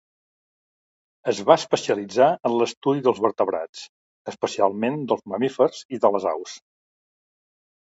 [1.31, 3.85] Es va especialitzar en l'estudi dels vertebrats,
[4.33, 6.59] especialment dels mamífers i de les aus.